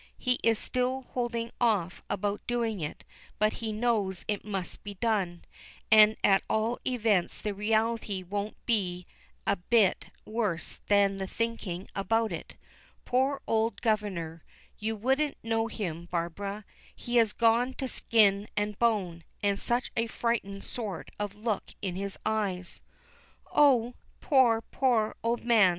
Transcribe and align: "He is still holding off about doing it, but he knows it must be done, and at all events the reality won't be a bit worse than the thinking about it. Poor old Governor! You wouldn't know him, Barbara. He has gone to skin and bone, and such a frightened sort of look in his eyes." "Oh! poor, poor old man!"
"He 0.17 0.39
is 0.41 0.57
still 0.57 1.03
holding 1.11 1.51
off 1.61 2.01
about 2.09 2.47
doing 2.47 2.79
it, 2.81 3.03
but 3.37 3.53
he 3.61 3.71
knows 3.71 4.25
it 4.27 4.43
must 4.43 4.83
be 4.83 4.95
done, 4.95 5.45
and 5.91 6.17
at 6.23 6.41
all 6.49 6.79
events 6.87 7.39
the 7.39 7.53
reality 7.53 8.23
won't 8.23 8.57
be 8.65 9.05
a 9.45 9.55
bit 9.57 10.09
worse 10.25 10.79
than 10.87 11.17
the 11.17 11.27
thinking 11.27 11.87
about 11.95 12.31
it. 12.31 12.55
Poor 13.05 13.41
old 13.45 13.79
Governor! 13.81 14.43
You 14.79 14.95
wouldn't 14.95 15.37
know 15.43 15.67
him, 15.67 16.05
Barbara. 16.05 16.65
He 16.95 17.17
has 17.17 17.31
gone 17.31 17.75
to 17.75 17.87
skin 17.87 18.47
and 18.57 18.79
bone, 18.79 19.23
and 19.43 19.59
such 19.61 19.91
a 19.95 20.07
frightened 20.07 20.63
sort 20.63 21.11
of 21.19 21.35
look 21.35 21.75
in 21.79 21.95
his 21.95 22.17
eyes." 22.25 22.81
"Oh! 23.51 23.93
poor, 24.19 24.61
poor 24.63 25.15
old 25.23 25.43
man!" 25.45 25.69